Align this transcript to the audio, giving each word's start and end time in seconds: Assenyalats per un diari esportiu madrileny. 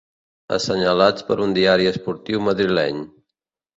Assenyalats 0.55 1.27
per 1.29 1.37
un 1.45 1.53
diari 1.57 1.87
esportiu 1.93 2.43
madrileny. 2.47 3.07